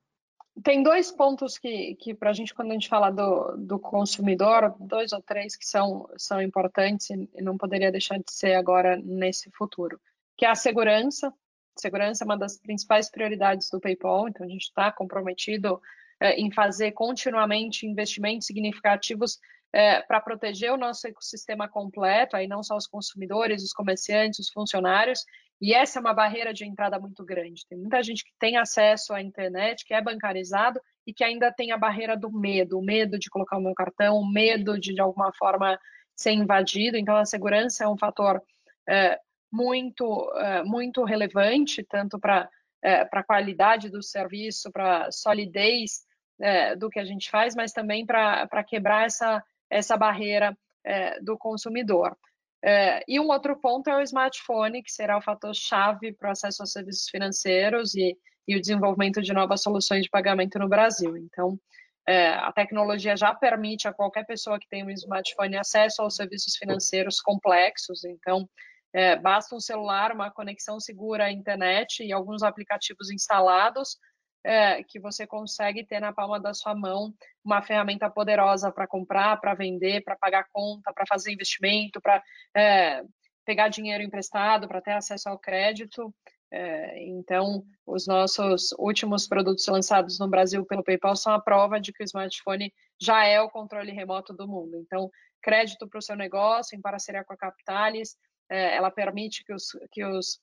[0.62, 4.74] Tem dois pontos que, que para a gente, quando a gente fala do, do consumidor,
[4.78, 9.50] dois ou três que são, são importantes e não poderia deixar de ser agora nesse
[9.52, 10.00] futuro,
[10.36, 11.32] que é a segurança.
[11.78, 15.80] Segurança é uma das principais prioridades do PayPal, então a gente está comprometido
[16.20, 19.38] é, em fazer continuamente investimentos significativos
[19.72, 24.50] é, para proteger o nosso ecossistema completo, aí não só os consumidores, os comerciantes, os
[24.50, 25.24] funcionários,
[25.60, 27.66] e essa é uma barreira de entrada muito grande.
[27.68, 31.72] Tem muita gente que tem acesso à internet, que é bancarizado e que ainda tem
[31.72, 35.00] a barreira do medo, o medo de colocar o meu cartão, o medo de de
[35.00, 35.78] alguma forma
[36.14, 36.96] ser invadido.
[36.96, 38.42] Então a segurança é um fator
[38.88, 39.18] é,
[39.52, 42.48] muito é, muito relevante tanto para
[42.82, 46.00] é, para a qualidade do serviço, para a solidez
[46.40, 51.36] é, do que a gente faz, mas também para quebrar essa, essa barreira é, do
[51.36, 52.16] consumidor.
[52.62, 56.32] É, e um outro ponto é o smartphone, que será o fator chave para o
[56.32, 61.16] acesso aos serviços financeiros e, e o desenvolvimento de novas soluções de pagamento no Brasil.
[61.16, 61.58] Então,
[62.06, 66.56] é, a tecnologia já permite a qualquer pessoa que tem um smartphone acesso aos serviços
[66.56, 68.04] financeiros complexos.
[68.04, 68.48] Então,
[68.92, 73.96] é, basta um celular, uma conexão segura à internet e alguns aplicativos instalados
[74.44, 79.40] é, que você consegue ter na palma da sua mão uma ferramenta poderosa para comprar,
[79.40, 82.22] para vender, para pagar conta, para fazer investimento, para
[82.56, 83.02] é,
[83.44, 86.14] pegar dinheiro emprestado, para ter acesso ao crédito.
[86.52, 91.92] É, então, os nossos últimos produtos lançados no Brasil pelo PayPal são a prova de
[91.92, 94.76] que o smartphone já é o controle remoto do mundo.
[94.76, 95.08] Então,
[95.40, 98.16] crédito para o seu negócio, em parceria com a Capitalis,
[98.48, 100.40] é, ela permite que os, que os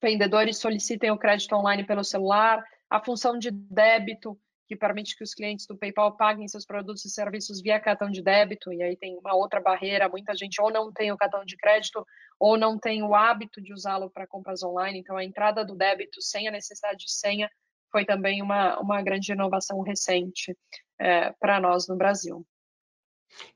[0.00, 5.32] vendedores solicitem o crédito online pelo celular, a função de débito, que permite que os
[5.32, 9.16] clientes do PayPal paguem seus produtos e serviços via cartão de débito, e aí tem
[9.16, 12.06] uma outra barreira, muita gente ou não tem o cartão de crédito
[12.38, 16.20] ou não tem o hábito de usá-lo para compras online, então a entrada do débito
[16.20, 17.50] sem a necessidade de senha
[17.90, 20.54] foi também uma, uma grande inovação recente
[21.00, 22.46] é, para nós no Brasil.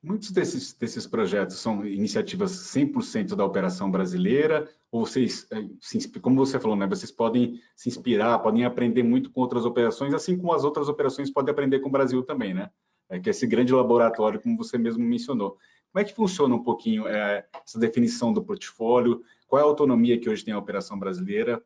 [0.03, 6.59] Muitos desses, desses projetos são iniciativas 100% da operação brasileira, ou vocês, eh, como você
[6.59, 10.65] falou, né, vocês podem se inspirar, podem aprender muito com outras operações, assim como as
[10.65, 12.71] outras operações podem aprender com o Brasil também, né?
[13.09, 15.59] É, que é esse grande laboratório, como você mesmo mencionou.
[15.93, 19.23] Como é que funciona um pouquinho é, essa definição do portfólio?
[19.47, 21.63] Qual é a autonomia que hoje tem a operação brasileira?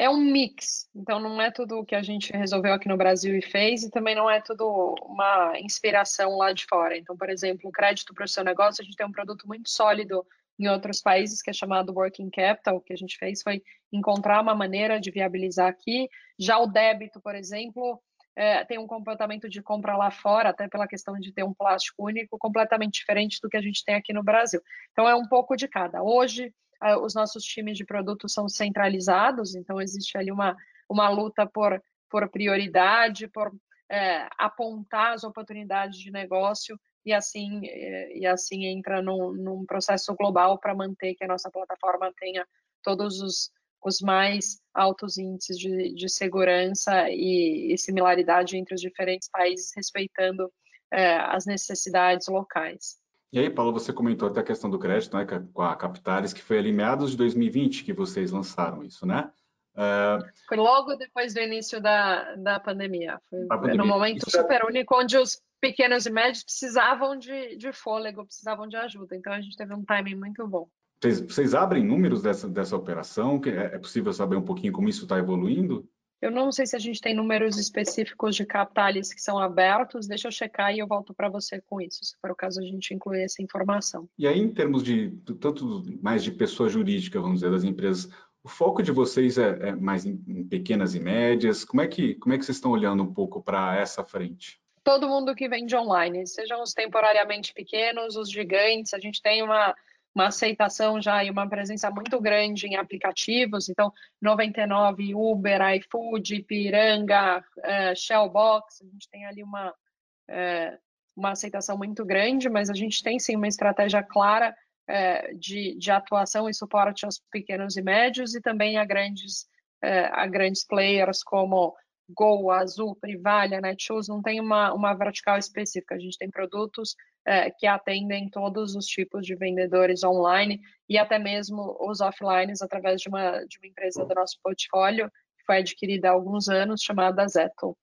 [0.00, 3.36] É um mix, então não é tudo o que a gente resolveu aqui no Brasil
[3.36, 6.96] e fez, e também não é tudo uma inspiração lá de fora.
[6.96, 9.68] Então, por exemplo, o crédito para o seu negócio, a gente tem um produto muito
[9.68, 10.26] sólido
[10.58, 12.76] em outros países que é chamado Working Capital.
[12.76, 16.08] O que a gente fez foi encontrar uma maneira de viabilizar aqui.
[16.38, 18.00] Já o débito, por exemplo,
[18.34, 22.06] é, tem um comportamento de compra lá fora, até pela questão de ter um plástico
[22.06, 24.62] único, completamente diferente do que a gente tem aqui no Brasil.
[24.92, 26.02] Então, é um pouco de cada.
[26.02, 26.54] Hoje,
[27.02, 30.56] os nossos times de produto são centralizados, então existe ali uma,
[30.88, 33.52] uma luta por, por prioridade, por
[33.90, 40.14] é, apontar as oportunidades de negócio e assim, é, e assim entra num, num processo
[40.14, 42.46] global para manter que a nossa plataforma tenha
[42.82, 43.50] todos os,
[43.82, 50.50] os mais altos índices de, de segurança e, e, similaridade entre os diferentes países, respeitando
[50.92, 52.99] é, as necessidades locais.
[53.32, 56.42] E aí, Paulo, você comentou até a questão do crédito, né, com a Capitalis, que
[56.42, 59.30] foi ali meados de 2020 que vocês lançaram isso, né?
[59.74, 60.18] Uh...
[60.48, 63.20] Foi logo depois do início da, da pandemia.
[63.30, 63.76] Foi pandemia.
[63.76, 64.66] no momento isso é super é...
[64.66, 69.14] único, onde os pequenos e médios precisavam de, de fôlego, precisavam de ajuda.
[69.14, 70.68] Então, a gente teve um timing muito bom.
[71.00, 73.40] Vocês, vocês abrem números dessa, dessa operação?
[73.46, 75.88] É, é possível saber um pouquinho como isso está evoluindo?
[76.20, 80.28] Eu não sei se a gente tem números específicos de capitales que são abertos, deixa
[80.28, 82.92] eu checar e eu volto para você com isso, se for o caso a gente
[82.92, 84.06] incluir essa informação.
[84.18, 88.10] E aí, em termos de tanto mais de pessoa jurídica, vamos dizer, das empresas,
[88.42, 91.64] o foco de vocês é, é mais em, em, pequenas e médias?
[91.64, 94.60] Como é que como é que vocês estão olhando um pouco para essa frente?
[94.82, 99.74] Todo mundo que vende online, sejam os temporariamente pequenos, os gigantes, a gente tem uma
[100.14, 107.44] uma aceitação já e uma presença muito grande em aplicativos, então 99, Uber, iFood, Piranga,
[107.58, 110.78] uh, Shellbox, a gente tem ali uma, uh,
[111.16, 114.54] uma aceitação muito grande, mas a gente tem sim uma estratégia clara
[114.88, 119.46] é, de, de, atuação e suporte aos pequenos e médios e também a grandes,
[119.80, 121.76] a grandes players como
[122.14, 125.94] Go, Azul, Privalha, Netshoes, não tem uma, uma vertical específica.
[125.94, 126.94] A gente tem produtos
[127.26, 133.00] é, que atendem todos os tipos de vendedores online e até mesmo os offlines através
[133.00, 137.26] de uma, de uma empresa do nosso portfólio que foi adquirida há alguns anos, chamada
[137.26, 137.76] Zettle.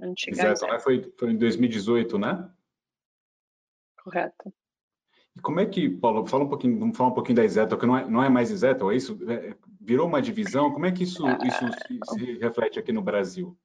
[0.00, 0.78] Antiga Zettle, né?
[0.78, 2.50] foi, foi em 2018, né?
[4.02, 4.52] Correto.
[5.36, 7.86] E como é que, Paulo, fala um pouquinho, vamos falar um pouquinho da Zettle, que
[7.86, 9.18] não é, não é mais Zettle, é isso?
[9.30, 10.72] É, virou uma divisão?
[10.72, 13.56] Como é que isso, isso se, se, reflete aqui no Brasil?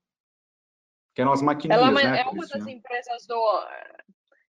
[1.14, 2.20] Que é nós maquininhas, Ela é uma, né?
[2.22, 2.72] É uma isso, das né?
[2.72, 3.36] empresas do...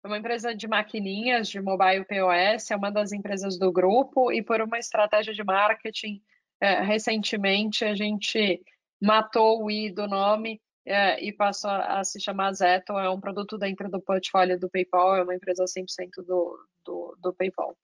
[0.04, 4.40] É uma empresa de maquininhas, de mobile POS, é uma das empresas do grupo e
[4.40, 6.22] por uma estratégia de marketing,
[6.60, 8.62] é, recentemente a gente
[9.00, 13.20] matou o i do nome é, e passou a, a, se chamar Zeto, é um
[13.20, 17.76] produto dentro do portfólio do PayPal, é uma empresa 100% do, do, do PayPal.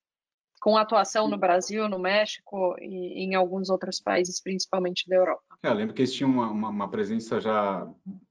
[0.61, 5.43] Com atuação no Brasil, no México e em alguns outros países, principalmente da Europa.
[5.61, 7.85] É, eu lembro que eles tinham uma, uma, uma, presença já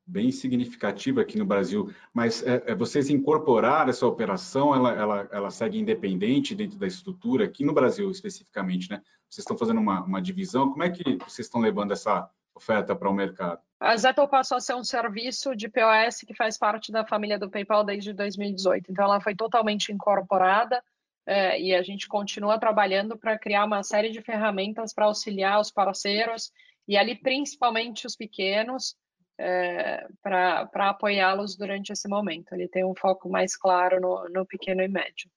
[0.08, 5.50] bem significativa aqui no Brasil, mas é, é, vocês incorporaram essa operação, ela, ela, ela
[5.52, 9.02] segue independente dentro da estrutura, aqui no Brasil especificamente, né?
[9.30, 13.10] Vocês estão fazendo uma, uma divisão, como é que vocês estão levando essa oferta para
[13.10, 13.62] o mercado?
[13.80, 17.50] A Zettle passou a ser um serviço de POS que faz parte da família do
[17.50, 18.92] PayPal desde 2018.
[18.92, 20.84] Então, ela foi totalmente incorporada
[21.26, 25.72] é, e a gente continua trabalhando para criar uma série de ferramentas para auxiliar os
[25.72, 26.52] parceiros
[26.88, 28.96] e ali principalmente os pequenos
[29.40, 32.54] é, para apoiá-los durante esse momento.
[32.54, 35.30] Ele tem um foco mais claro no, no pequeno e médio.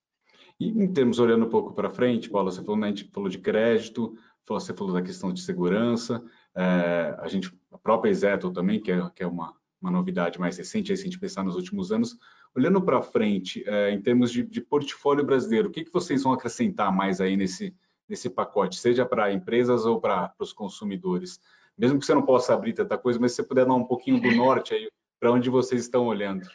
[0.59, 4.16] E em termos, olhando um pouco para frente, Paulo, você falou, né, falou de crédito,
[4.46, 6.22] você falou da questão de segurança,
[6.57, 10.57] é, a gente, a própria Exeto também, que é, que é uma, uma novidade mais
[10.57, 12.17] recente, aí, se a gente pensar nos últimos anos,
[12.55, 16.33] olhando para frente, é, em termos de, de, portfólio brasileiro, o que, que vocês vão
[16.33, 17.75] acrescentar mais aí nesse,
[18.09, 21.40] nesse pacote, seja para empresas ou para os consumidores?
[21.77, 24.21] Mesmo que você não possa abrir tanta coisa, mas se você puder dar um pouquinho
[24.21, 24.88] do norte aí,
[25.19, 26.47] para onde vocês estão olhando.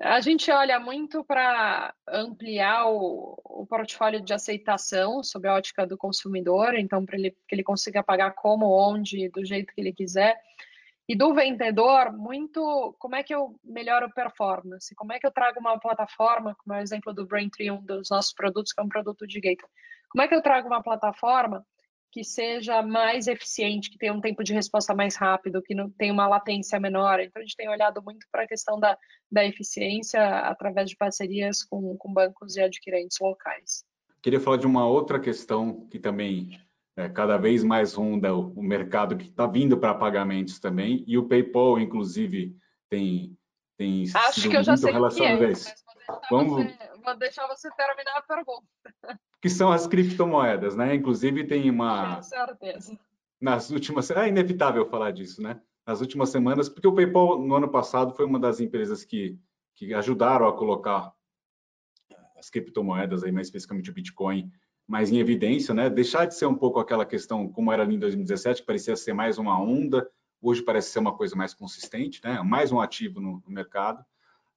[0.00, 5.96] A gente olha muito para ampliar o, o, portfólio de aceitação sob a ótica do
[5.96, 10.38] consumidor, então para ele, que ele consiga pagar como, onde, do jeito que ele quiser.
[11.08, 15.60] E do vendedor, muito como é que eu melhoro performance, como é que eu trago
[15.60, 18.88] uma plataforma, como é o exemplo do Braintree, um dos nossos produtos, que é um
[18.88, 19.70] produto de gateway.
[20.10, 21.64] Como é que eu trago uma plataforma
[22.16, 26.14] que seja mais eficiente, que tenha um tempo de resposta mais rápido, que não tenha
[26.14, 27.20] uma latência menor.
[27.20, 28.96] Então, a gente tem olhado muito para a questão da,
[29.30, 33.84] da eficiência através de parcerias com, com bancos e adquirentes locais.
[34.22, 36.58] Queria falar de uma outra questão que também
[36.96, 41.28] é, cada vez mais ronda o, mercado que está vindo para pagamentos também, e o
[41.28, 42.56] PayPal, inclusive,
[42.88, 43.36] tem,
[43.76, 45.74] tem Acho sido que eu já muito sei relacionado é, a isso.
[46.30, 46.64] Vamos...
[46.64, 48.66] Você, vou deixar você terminar a pergunta
[49.46, 50.92] que são as criptomoedas, né?
[50.92, 52.16] Inclusive tem uma.
[52.16, 52.98] Com certeza.
[53.40, 55.60] Nas últimas, é inevitável falar disso, né?
[55.86, 59.38] Nas últimas semanas, porque o PayPal no ano passado foi uma das empresas que,
[59.76, 61.12] que ajudaram a colocar
[62.36, 64.50] as criptomoedas aí, mais especificamente o Bitcoin,
[64.84, 65.88] mais em evidência, né?
[65.88, 69.12] Deixar de ser um pouco aquela questão como era ali em 2017, que parecia ser
[69.12, 70.10] mais uma onda,
[70.42, 72.42] hoje parece ser uma coisa mais consistente, né?
[72.42, 74.04] Mais um ativo no, no mercado.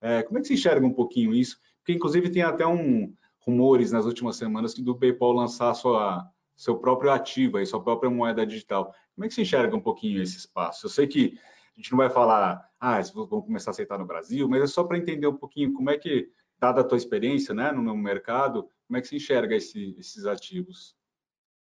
[0.01, 1.59] É, como é que se enxerga um pouquinho isso?
[1.77, 3.13] Porque inclusive tem até um,
[3.49, 8.45] rumores nas últimas semanas do PayPal lançar sua, seu próprio ativo, aí, sua própria moeda
[8.45, 8.93] digital.
[9.15, 10.85] Como é que você enxerga um pouquinho esse espaço?
[10.85, 11.37] Eu sei que
[11.75, 14.83] a gente não vai falar, ah, vão começar a aceitar no Brasil, mas é só
[14.83, 18.97] para entender um pouquinho como é que, dada a tua experiência né, no mercado, como
[18.97, 20.95] é que você enxerga esse, esses ativos?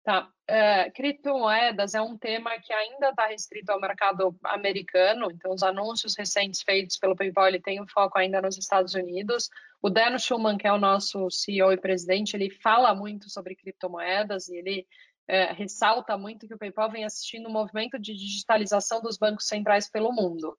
[0.07, 0.31] Tá.
[0.47, 6.15] É, criptomoedas é um tema que ainda está restrito ao mercado americano, então os anúncios
[6.17, 9.51] recentes feitos pelo PayPal ele tem um foco ainda nos Estados Unidos.
[9.87, 14.49] O Dan Schulman, que é o nosso CEO e presidente, ele fala muito sobre criptomoedas
[14.49, 14.87] e ele
[15.29, 19.89] é, ressalta muito que o PayPal vem assistindo um movimento de digitalização dos bancos centrais
[19.89, 20.57] pelo mundo.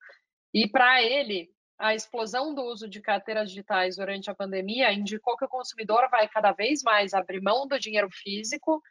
[0.54, 5.44] E para ele, a explosão do uso de carteiras digitais durante a pandemia indicou que
[5.44, 8.82] o consumidor vai cada vez mais abrir mão do dinheiro físico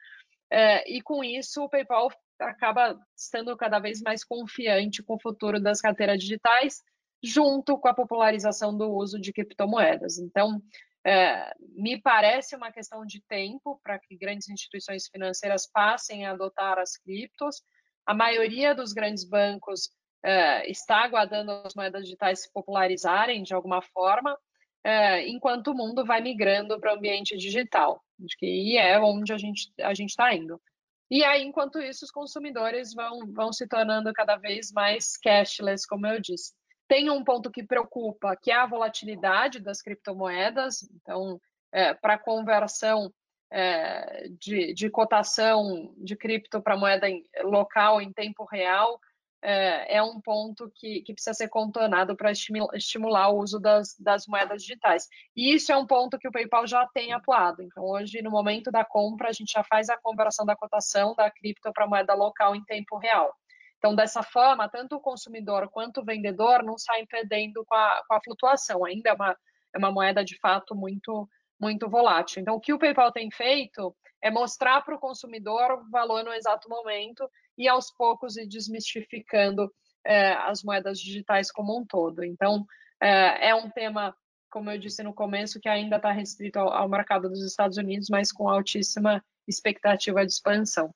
[0.52, 5.60] é, e com isso, o PayPal acaba estando cada vez mais confiante com o futuro
[5.60, 6.84] das carteiras digitais,
[7.24, 10.18] junto com a popularização do uso de criptomoedas.
[10.18, 10.62] Então,
[11.06, 16.78] é, me parece uma questão de tempo para que grandes instituições financeiras passem a adotar
[16.78, 17.62] as criptos.
[18.06, 19.90] A maioria dos grandes bancos
[20.24, 24.38] é, está aguardando as moedas digitais se popularizarem de alguma forma,
[24.84, 29.38] é, enquanto o mundo vai migrando para o ambiente digital, de que é onde a
[29.38, 30.62] gente a gente está indo.
[31.10, 36.06] E aí, enquanto isso, os consumidores vão, vão se tornando cada vez mais cashless, como
[36.06, 36.54] eu disse.
[36.88, 40.84] Tem um ponto que preocupa, que é a volatilidade das criptomoedas.
[40.84, 41.40] Então,
[41.72, 43.12] é, para conversão,
[43.52, 49.00] é, de, de, cotação de cripto para moeda em, local em tempo real
[49.42, 54.26] é, é um ponto que, que, precisa ser contornado para estimular o uso das, das,
[54.28, 55.08] moedas digitais.
[55.36, 57.62] E isso é um ponto que o PayPal já tem atuado.
[57.62, 61.30] Então, hoje, no momento da compra, a gente já faz a conversão da cotação da
[61.30, 63.34] cripto para moeda local em tempo real.
[63.78, 68.16] Então, dessa forma, tanto o consumidor quanto o vendedor não saem perdendo com a, com
[68.16, 68.84] a flutuação.
[68.84, 69.38] Ainda é uma,
[69.74, 72.42] é uma moeda, de fato, muito, muito volátil.
[72.42, 76.34] Então, o que o PayPal tem feito é mostrar para o consumidor o valor no
[76.34, 79.72] exato momento e aos poucos ir desmistificando
[80.06, 82.24] é, as moedas digitais como um todo.
[82.24, 82.66] Então,
[83.02, 84.16] é, é, um tema,
[84.50, 88.10] como eu disse no começo, que ainda está restrito ao, ao, mercado dos Estados Unidos,
[88.10, 90.94] mas com altíssima expectativa de expansão.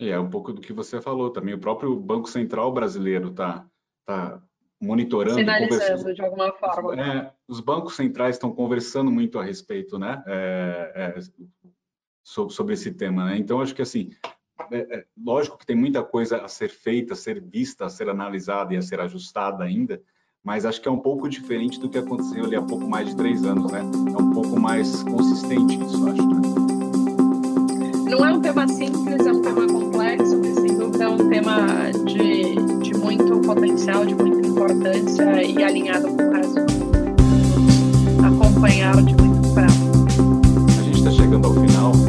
[0.00, 1.54] É, um pouco do que você falou também.
[1.54, 3.66] O próprio Banco Central brasileiro está
[4.06, 4.42] tá
[4.80, 5.38] monitorando.
[5.38, 7.00] Sinalizando de alguma forma.
[7.00, 10.22] É, os bancos centrais estão conversando muito a respeito, né?
[10.26, 11.20] É, é,
[12.24, 13.36] sobre, sobre, esse tema, né?
[13.36, 14.10] Então, acho que assim,
[14.70, 18.08] é, é, lógico que tem muita coisa a ser feita, a ser vista, a ser
[18.08, 20.00] analisada e a ser ajustada ainda,
[20.42, 23.16] mas acho que é um pouco diferente do que aconteceu ali há pouco mais de
[23.16, 23.80] três anos, né?
[23.80, 26.69] É um pouco mais consistente isso, acho, né?
[28.10, 31.92] Não é um tema simples, é um tema complexo, mas sem dúvida é um tema
[32.04, 36.60] de, de muito potencial, de muita importância e alinhado com o resto
[38.20, 40.76] acompanhar de muito perto.
[40.76, 41.99] A gente está chegando ao final.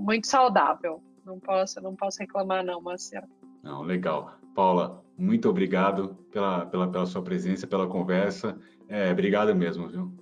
[0.00, 1.02] Muito muito saudável.
[1.24, 3.26] Não posso, não posso reclamar não, Marcelo.
[3.62, 4.32] Não, legal.
[4.54, 8.58] Paula, muito obrigado pela, pela, pela sua presença, pela conversa.
[8.88, 10.12] É, obrigado mesmo, viu?